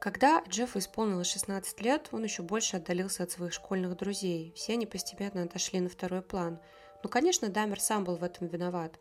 [0.00, 4.52] Когда Джеффу исполнилось 16 лет, он еще больше отдалился от своих школьных друзей.
[4.56, 6.58] Все они постепенно отошли на второй план.
[7.02, 8.98] Но, конечно, Дамер сам был в этом виноват.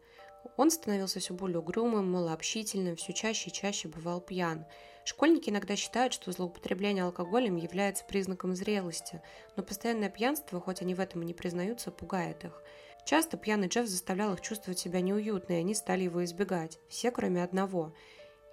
[0.58, 4.66] Он становился все более угрюмым, малообщительным, все чаще и чаще бывал пьян.
[5.10, 9.24] Школьники иногда считают, что злоупотребление алкоголем является признаком зрелости,
[9.56, 12.62] но постоянное пьянство, хоть они в этом и не признаются, пугает их.
[13.06, 16.78] Часто пьяный Джефф заставлял их чувствовать себя неуютно, и они стали его избегать.
[16.90, 17.96] Все, кроме одного.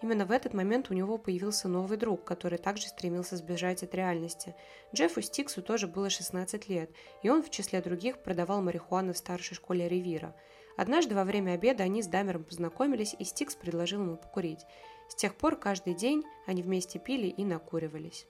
[0.00, 4.54] Именно в этот момент у него появился новый друг, который также стремился сбежать от реальности.
[4.94, 6.90] Джеффу Стиксу тоже было 16 лет,
[7.22, 10.34] и он в числе других продавал марихуану в старшей школе Ривира–
[10.76, 14.66] Однажды во время обеда они с Дамером познакомились, и Стикс предложил ему покурить.
[15.08, 18.26] С тех пор каждый день они вместе пили и накуривались.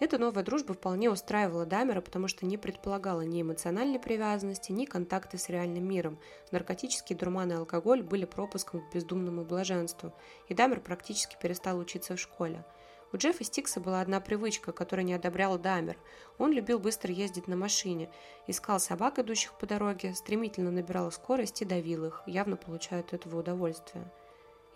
[0.00, 5.36] Эта новая дружба вполне устраивала Дамера, потому что не предполагала ни эмоциональной привязанности, ни контакты
[5.36, 6.18] с реальным миром.
[6.52, 10.14] Наркотические дурманы и алкоголь были пропуском к бездумному блаженству,
[10.48, 12.64] и Дамер практически перестал учиться в школе.
[13.12, 15.98] У Джеффа Стикса была одна привычка, которую не одобрял Дамер.
[16.38, 18.08] Он любил быстро ездить на машине,
[18.46, 23.40] искал собак, идущих по дороге, стремительно набирал скорость и давил их, явно получая от этого
[23.40, 24.10] удовольствие.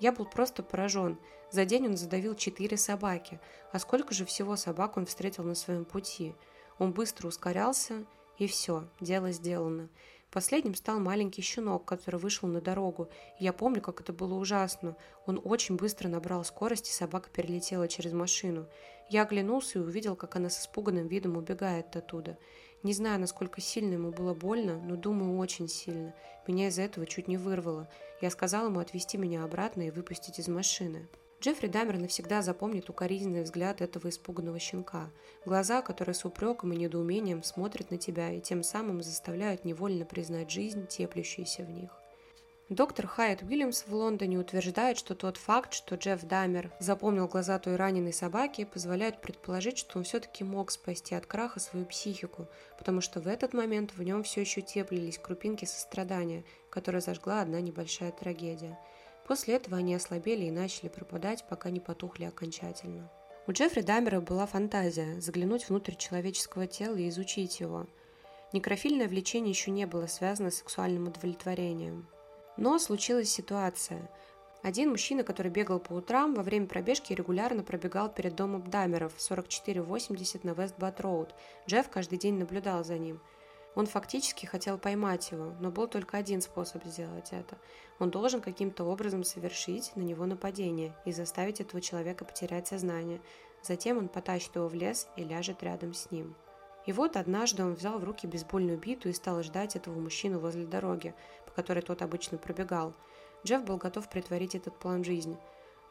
[0.04, 1.16] Я был просто поражен.
[1.50, 3.40] За день он задавил четыре собаки.
[3.72, 6.34] А сколько же всего собак он встретил на своем пути?
[6.78, 8.04] Он быстро ускорялся,
[8.36, 9.88] и все, дело сделано.
[10.30, 13.08] Последним стал маленький щенок, который вышел на дорогу.
[13.38, 14.94] я помню, как это было ужасно.
[15.24, 18.66] Он очень быстро набрал скорость, и собака перелетела через машину.
[19.08, 22.36] Я оглянулся и увидел, как она с испуганным видом убегает оттуда.
[22.84, 26.14] Не знаю, насколько сильно ему было больно, но думаю, очень сильно.
[26.46, 27.88] Меня из-за этого чуть не вырвало.
[28.20, 31.08] Я сказал ему отвезти меня обратно и выпустить из машины.
[31.40, 35.10] Джеффри Дамер навсегда запомнит укоризненный взгляд этого испуганного щенка.
[35.46, 40.50] Глаза, которые с упреком и недоумением смотрят на тебя и тем самым заставляют невольно признать
[40.50, 42.03] жизнь, теплящуюся в них.
[42.70, 47.76] Доктор Хайет Уильямс в Лондоне утверждает, что тот факт, что Джефф Дамер запомнил глаза той
[47.76, 52.48] раненой собаки, позволяет предположить, что он все-таки мог спасти от краха свою психику,
[52.78, 57.60] потому что в этот момент в нем все еще теплились крупинки сострадания, которые зажгла одна
[57.60, 58.78] небольшая трагедия–
[59.26, 63.10] После этого они ослабели и начали пропадать, пока не потухли окончательно.
[63.46, 67.86] У Джеффри Дамера была фантазия заглянуть внутрь человеческого тела и изучить его.
[68.52, 72.06] Некрофильное влечение еще не было связано с сексуальным удовлетворением.
[72.56, 74.10] Но случилась ситуация.
[74.62, 80.44] Один мужчина, который бегал по утрам, во время пробежки регулярно пробегал перед домом Дамеров 4480
[80.44, 81.30] на Вестбат-Роуд.
[81.66, 83.20] Джефф каждый день наблюдал за ним–
[83.74, 87.58] он фактически хотел поймать его, но был только один способ сделать это.
[87.98, 93.20] Он должен каким-то образом совершить на него нападение и заставить этого человека потерять сознание.
[93.62, 96.36] Затем он потащит его в лес и ляжет рядом с ним.
[96.86, 100.66] И вот однажды он взял в руки бейсбольную биту и стал ждать этого мужчину возле
[100.66, 101.14] дороги,
[101.54, 102.92] по которой тот обычно пробегал.
[103.44, 105.36] Джефф был готов притворить этот план в жизнь.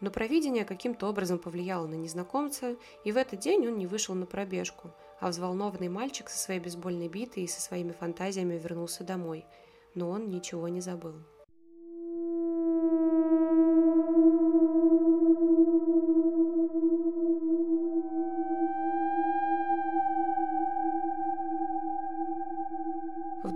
[0.02, 4.26] Но провидение каким-то образом повлияло на незнакомца, и в этот день он не вышел на
[4.26, 4.91] пробежку–
[5.23, 9.45] а взволнованный мальчик со своей бейсбольной битой и со своими фантазиями вернулся домой.
[9.95, 11.13] Но он ничего не забыл.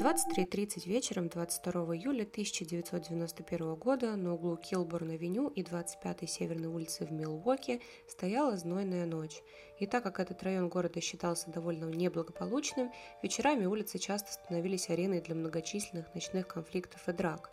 [0.07, 7.81] 23.30 вечером 22 июля 1991 года на углу Килборн-авеню и 25-й Северной улицы в Милуоке
[8.07, 9.41] стояла знойная ночь,
[9.79, 12.89] и так как этот район города считался довольно неблагополучным,
[13.21, 17.51] вечерами улицы часто становились ареной для многочисленных ночных конфликтов и драк.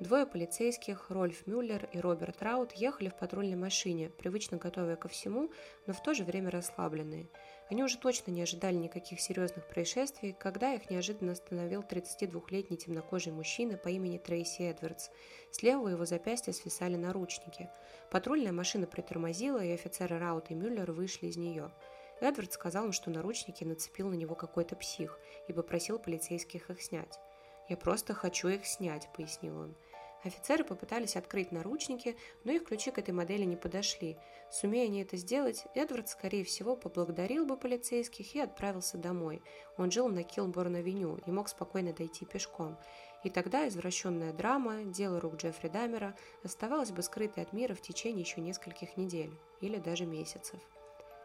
[0.00, 5.50] Двое полицейских, Рольф Мюллер и Роберт Раут, ехали в патрульной машине, привычно готовые ко всему,
[5.86, 7.28] но в то же время расслабленные.
[7.70, 13.76] Они уже точно не ожидали никаких серьезных происшествий, когда их неожиданно остановил 32-летний темнокожий мужчина
[13.76, 15.10] по имени Трейси Эдвардс.
[15.52, 17.70] С левого его запястья свисали наручники.
[18.10, 21.70] Патрульная машина притормозила, и офицеры Раут и Мюллер вышли из нее.
[22.20, 27.20] Эдвард сказал им, что наручники нацепил на него какой-то псих и попросил полицейских их снять.
[27.68, 29.76] «Я просто хочу их снять»,— пояснил он.
[30.22, 34.18] Офицеры попытались открыть наручники, но их ключи к этой модели не подошли.
[34.50, 39.42] Сумея они это сделать, Эдвард, скорее всего, поблагодарил бы полицейских и отправился домой.
[39.78, 42.76] Он жил на Килборн-авеню и мог спокойно дойти пешком.
[43.24, 48.20] И тогда извращенная драма, дело рук Джеффри Дамера, оставалась бы скрытой от мира в течение
[48.20, 50.60] еще нескольких недель или даже месяцев.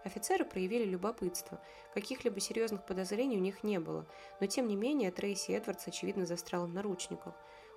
[0.06, 1.60] Офицеры проявили любопытство.
[1.96, 4.06] Каких-либо серьезных подозрений у них не было,
[4.40, 7.34] но тем не менее Трейси Эдвардс очевидно застрял в наручниках.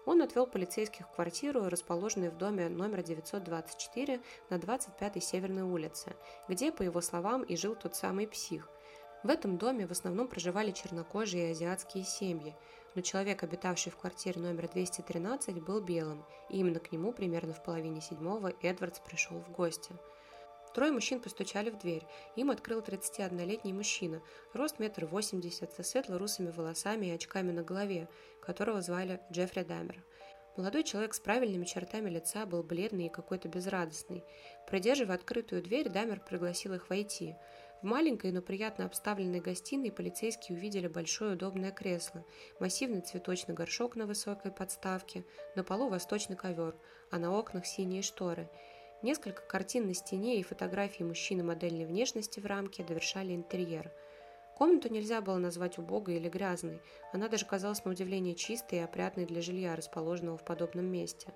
[0.09, 6.17] Он отвел полицейских в квартиру, расположенную в доме номер 924 на 25-й Северной улице,
[6.49, 8.71] где, по его словам, и жил тот самый псих.
[9.23, 12.57] В этом доме в основном проживали чернокожие и азиатские семьи,
[12.95, 17.63] но человек, обитавший в квартире номер 213, был белым, и именно к нему примерно в
[17.63, 19.95] половине седьмого Эдвардс пришел в гости.
[20.79, 22.07] Трое мужчин постучали в дверь.
[22.37, 24.23] Им открыл 31-летний мужчина,
[24.55, 28.09] рост метр восемьдесят, со светло-русыми волосами и очками на голове,
[28.41, 30.05] которого звали Джеффри Дамер.
[30.57, 34.23] Молодой человек с правильными чертами лица был бледный и какой-то безрадостный.
[34.69, 37.35] Придерживая открытую дверь, Дамер пригласил их войти.
[37.83, 42.25] В маленькой, но приятно обставленной гостиной полицейские увидели большое удобное кресло,
[42.61, 45.25] массивный цветочный горшок на высокой подставке,
[45.57, 46.77] на полу восточный ковер,
[47.11, 48.49] а на окнах синие шторы–
[49.01, 53.93] Несколько картин на стене и фотографии мужчины модельной внешности в рамке довершали интерьер.
[54.57, 56.83] Комнату нельзя было назвать убогой или грязной,
[57.13, 61.33] она даже казалась на удивление чистой и опрятной для жилья, расположенного в подобном месте.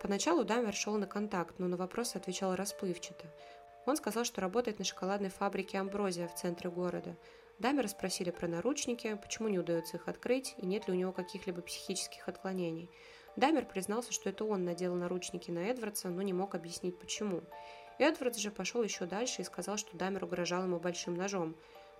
[0.00, 3.26] Поначалу Дамер шел на контакт, но на вопросы отвечал расплывчато.
[3.84, 7.16] Он сказал, что работает на шоколадной фабрике «Амброзия» в центре города.
[7.58, 11.60] Дамера спросили про наручники, почему не удается их открыть и нет ли у него каких-либо
[11.60, 12.88] психических отклонений–
[13.38, 17.42] Дамер признался, что это он надел наручники на Эдвардса, но не мог объяснить почему.
[18.00, 21.54] Эдвардс же пошел еще дальше и сказал, что Дамер угрожал ему большим ножом.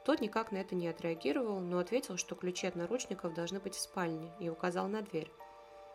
[0.05, 3.81] Тот никак на это не отреагировал, но ответил, что ключи от наручников должны быть в
[3.81, 5.31] спальне, и указал на дверь.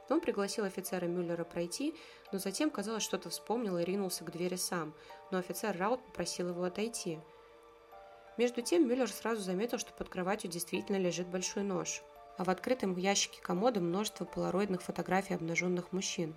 [0.08, 1.94] Он пригласил офицера Мюллера пройти,
[2.32, 4.94] но затем, казалось, что-то вспомнил и ринулся к двери сам,
[5.30, 7.20] но офицер Раут попросил его отойти.
[8.38, 12.02] Между тем Мюллер сразу заметил, что под кроватью действительно лежит большой нож
[12.38, 16.36] а в открытом ящике комода множество полароидных фотографий обнаженных мужчин.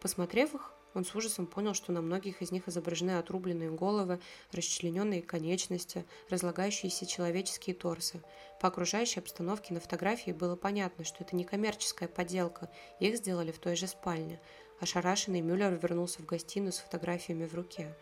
[0.00, 4.20] Посмотрев их, он с ужасом понял, что на многих из них изображены отрубленные головы,
[4.52, 8.22] расчлененные конечности, разлагающиеся человеческие торсы.
[8.60, 13.58] По окружающей обстановке на фотографии было понятно, что это не коммерческая подделка, их сделали в
[13.58, 14.40] той же спальне.
[14.80, 17.94] Ошарашенный Мюллер вернулся в гостиную с фотографиями в руке.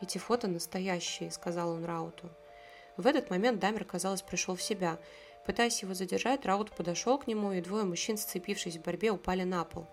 [0.00, 2.30] «Эти фото настоящие»,— сказал он Рауту.
[2.96, 4.98] В этот момент Дамер, казалось, пришел в себя—
[5.46, 9.64] Пытаясь его задержать, Раут подошел к нему, и двое мужчин, сцепившись в борьбе, упали на
[9.64, 9.88] пол.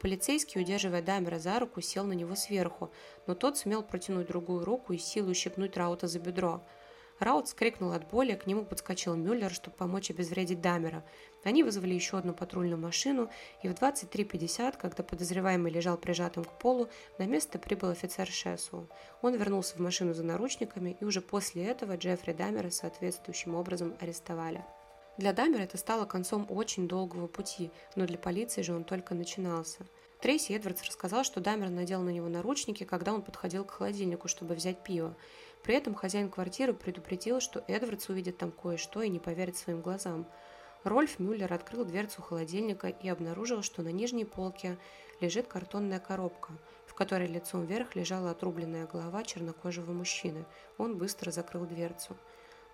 [0.00, 2.92] Полицейский, удерживая Дамера за руку, сел на него сверху,
[3.26, 6.60] но тот сумел протянуть другую руку и силой щипнуть Раута за бедро.
[7.20, 11.04] Раут скрикнул от боли, к нему подскочил Мюллер, чтобы помочь обезвредить Дамера.
[11.44, 13.30] Они вызвали еще одну патрульную машину,
[13.62, 16.88] и в 23.50, когда подозреваемый лежал прижатым к полу,
[17.18, 18.88] на место прибыл офицер Шесу.
[19.20, 24.64] Он вернулся в машину за наручниками, и уже после этого Джеффри Дамера соответствующим образом арестовали.
[25.18, 29.86] Для Дамера это стало концом очень долгого пути, но для полиции же он только начинался.
[30.22, 34.54] Трейси Эдвардс рассказал, что Дамер надел на него наручники, когда он подходил к холодильнику, чтобы
[34.54, 35.16] взять пиво.
[35.62, 40.26] При этом хозяин квартиры предупредил, что Эдвардс увидит там кое-что и не поверит своим глазам.
[40.84, 44.78] Рольф Мюллер открыл дверцу холодильника и обнаружил, что на нижней полке
[45.20, 46.52] лежит картонная коробка,
[46.86, 50.44] в которой лицом вверх лежала отрубленная голова чернокожего мужчины.
[50.78, 52.16] Он быстро закрыл дверцу.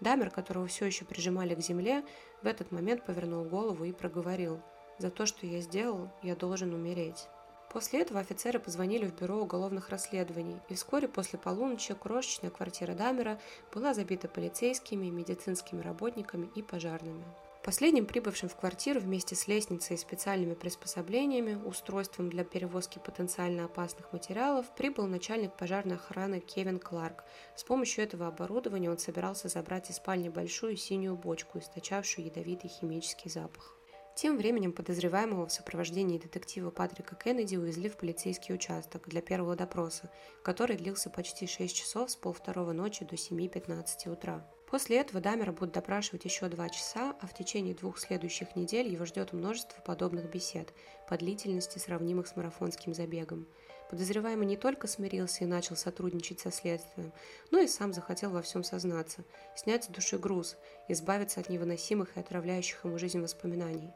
[0.00, 2.04] Дамер, которого все еще прижимали к земле,
[2.42, 4.61] в этот момент повернул голову и проговорил
[4.98, 7.28] «За то, что я сделал, я должен умереть».
[7.72, 13.38] После этого офицеры позвонили в бюро уголовных расследований, и вскоре после полуночи крошечная квартира Дамера
[13.74, 17.24] была забита полицейскими, медицинскими работниками и пожарными.
[17.68, 24.11] Последним прибывшим в квартиру вместе с лестницей и специальными приспособлениями, устройством для перевозки потенциально опасных
[24.14, 27.24] материалов, прибыл начальник пожарной охраны Кевин Кларк.
[27.57, 33.30] С помощью этого оборудования он собирался забрать из спальни большую синюю бочку, источавшую ядовитый химический
[33.30, 33.76] запах.
[34.14, 40.11] Тем временем подозреваемого в сопровождении детектива Патрика Кеннеди увезли в полицейский участок для первого допроса,
[40.43, 44.43] который длился почти 6 часов с полвторого ночи до 7.15 утра.
[44.71, 49.07] После этого Дамера будут допрашивать еще два часа, а в течение двух следующих недель его
[49.07, 50.75] ждет множество подобных бесед
[51.09, 53.47] по длительности, сравнимых с марафонским забегом.
[53.89, 57.14] Подозреваемый не только смирился и начал сотрудничать со следствием,
[57.51, 59.25] но и сам захотел во всем сознаться,
[59.57, 60.59] снять с души груз,
[60.89, 63.93] избавиться от невыносимых и отравляющих ему жизнь воспоминаний.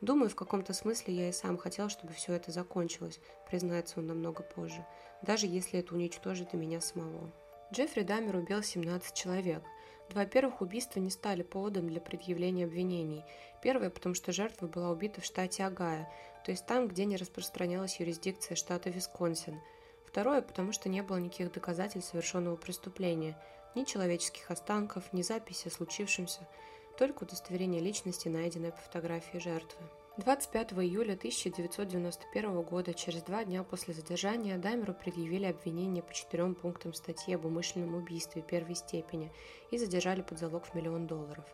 [0.00, 4.42] Думаю, в каком-то смысле я и сам хотел, чтобы все это закончилось, признается он намного
[4.42, 4.86] позже,
[5.20, 7.30] даже если это уничтожит и меня самого.
[7.72, 9.62] Джеффри Дамер убил 17 человек.
[10.10, 13.24] Два первых убийства не стали поводом для предъявления обвинений.
[13.62, 16.06] Первое, потому что жертва была убита в штате Огайо,
[16.44, 19.60] то есть там, где не распространялась юрисдикция штата Висконсин.
[20.06, 23.36] Второе, потому что не было никаких доказательств совершенного преступления,
[23.74, 26.46] ни человеческих останков, ни записи о случившемся,
[26.96, 29.84] только удостоверение личности, найденное по фотографии жертвы.
[30.18, 36.94] 25 июля 1991 года, через два дня после задержания, Даймеру предъявили обвинение по четырем пунктам
[36.94, 39.30] статьи об умышленном убийстве первой степени
[39.70, 41.44] и задержали под залог в миллион долларов.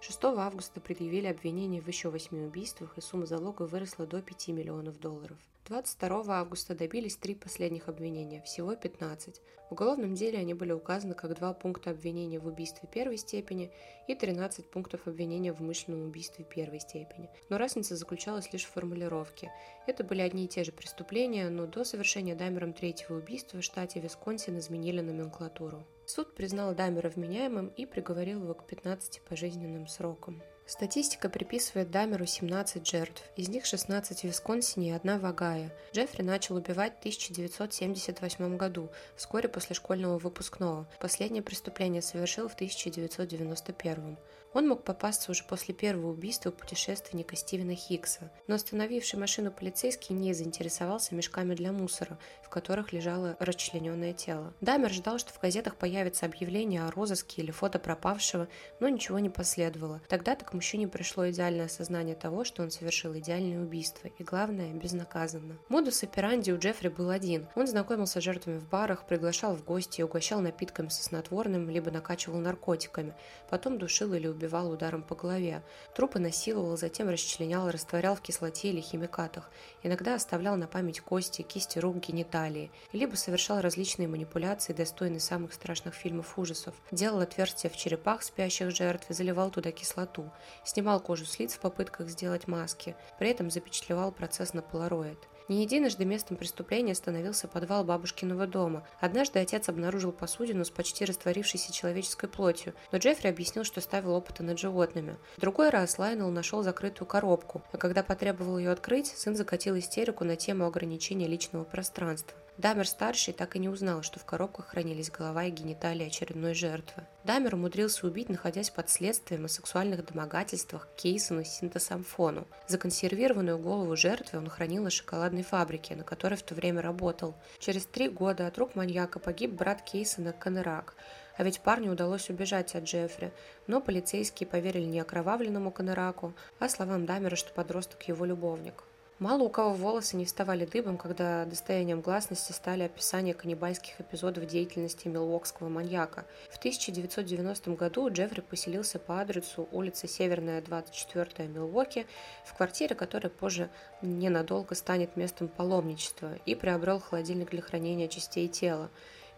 [0.00, 5.00] 6 августа предъявили обвинение в еще восьми убийствах, и сумма залога выросла до 5 миллионов
[5.00, 5.38] долларов.
[5.66, 9.40] 22 августа добились три последних обвинения, всего 15.
[9.68, 13.70] В уголовном деле они были указаны как два пункта обвинения в убийстве первой степени
[14.08, 17.30] и 13 пунктов обвинения в умышленном убийстве первой степени.
[17.48, 19.52] Но разница заключалась лишь в формулировке.
[19.86, 24.00] Это были одни и те же преступления, но до совершения Даймером третьего убийства в штате
[24.00, 25.86] Висконсин изменили номенклатуру.
[26.06, 30.42] Суд признал Даймера вменяемым и приговорил его к 15 пожизненным срокам.
[30.66, 35.70] Статистика приписывает Дамеру 17 жертв, из них 16 в Висконсине и одна в Огайо.
[35.92, 40.88] Джеффри начал убивать в 1978 году, вскоре после школьного выпускного.
[41.00, 44.16] Последнее преступление совершил в 1991.
[44.54, 50.34] Он мог попасться уже после первого убийства путешественника Стивена Хиггса, но остановивший машину полицейский не
[50.34, 54.52] заинтересовался мешками для мусора, в которых лежало расчлененное тело.
[54.60, 58.46] Дамер ждал, что в газетах появится объявление о розыске или фото пропавшего,
[58.78, 60.02] но ничего не последовало.
[60.08, 65.56] Тогда-то к мужчине пришло идеальное осознание того, что он совершил идеальное убийство, и главное, безнаказанно.
[65.70, 67.48] Модус операнди у Джеффри был один.
[67.54, 72.38] Он знакомился с жертвами в барах, приглашал в гости, угощал напитками со снотворным, либо накачивал
[72.38, 73.14] наркотиками,
[73.48, 75.62] потом душил или убивал ударом по голове.
[75.94, 79.50] Трупы насиловал, затем расчленял растворял в кислоте или химикатах.
[79.82, 82.70] Иногда оставлял на память кости, кисти рук, гениталии.
[82.92, 86.74] Либо совершал различные манипуляции, достойные самых страшных фильмов ужасов.
[86.90, 90.30] Делал отверстия в черепах спящих жертв и заливал туда кислоту
[90.64, 95.18] снимал кожу с лиц в попытках сделать маски, при этом запечатлевал процесс на полароид.
[95.52, 98.86] Не единожды местом преступления становился подвал бабушкиного дома.
[99.00, 104.42] Однажды отец обнаружил посудину с почти растворившейся человеческой плотью, но Джеффри объяснил, что ставил опыты
[104.44, 105.18] над животными.
[105.36, 110.24] В другой раз Лайнел нашел закрытую коробку, а когда потребовал ее открыть, сын закатил истерику
[110.24, 112.34] на тему ограничения личного пространства.
[112.58, 117.04] Дамер-старший так и не узнал, что в коробках хранились голова и гениталии очередной жертвы.
[117.24, 122.46] Дамер умудрился убить, находясь под следствием о сексуальных домогательствах Кейсону Синтосамфону.
[122.68, 127.34] Законсервированную голову жертвы он хранил на шоколадной фабрике, на которой в то время работал.
[127.58, 130.94] Через три года от рук маньяка погиб брат Кейсона Конерак,
[131.38, 133.32] а ведь парню удалось убежать от Джеффри,
[133.66, 138.84] но полицейские поверили не окровавленному Конераку, а словам Дамера, что подросток его любовник.
[139.22, 145.06] Мало у кого волосы не вставали дыбом, когда достоянием гласности стали описания каннибальских эпизодов деятельности
[145.06, 146.24] милуокского маньяка.
[146.50, 152.04] В 1990 году Джеффри поселился по адресу улица Северная, 24 Милуоки,
[152.44, 153.70] в квартире, которая позже
[154.02, 158.90] ненадолго станет местом паломничества, и приобрел холодильник для хранения частей тела.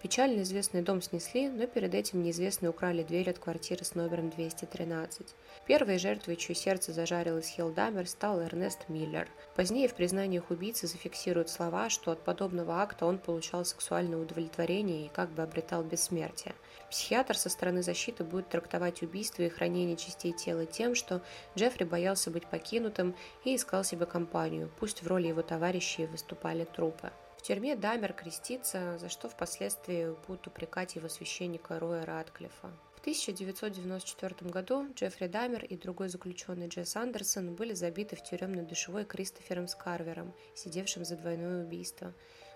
[0.05, 5.35] Печально известный дом снесли, но перед этим неизвестные украли дверь от квартиры с номером 213.
[5.67, 9.27] Первой жертвой, чье сердце зажарилось Хилдамер, стал Эрнест Миллер.
[9.57, 15.09] Позднее в признаниях убийцы зафиксируют слова, что от подобного акта он получал сексуальное удовлетворение и
[15.09, 16.55] как бы обретал бессмертие.
[16.91, 21.23] Психиатр со стороны защиты будет трактовать убийство и хранение частей тела тем, что
[21.57, 27.11] Джеффри боялся быть покинутым и искал себе компанию, пусть в роли его товарищей выступали трупы
[27.45, 32.73] тюрьме Дамер крестится, за что впоследствии будут упрекать его священника Роя Радклифа.
[32.97, 39.05] В 1994 году Джеффри Дамер и другой заключенный Джесс Андерсон были забиты в тюремной душевой
[39.05, 42.15] Кристофером Скарвером, сидевшим за двойное убийство.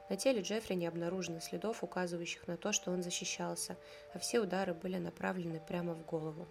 [0.08, 3.76] На теле Джеффри не обнаружено следов, указывающих на то, что он защищался,
[4.14, 6.48] а все удары были направлены прямо в голову.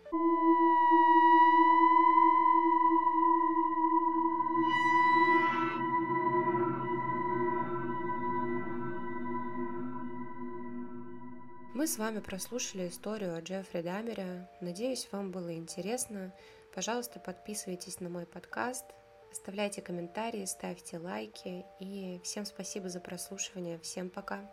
[11.87, 14.49] С вами прослушали историю о Джеффри Дамере.
[14.59, 16.33] Надеюсь, вам было интересно.
[16.75, 18.83] Пожалуйста, подписывайтесь на мой подкаст,
[19.31, 21.65] оставляйте комментарии, ставьте лайки.
[21.79, 23.79] И всем спасибо за прослушивание.
[23.79, 24.51] Всем пока.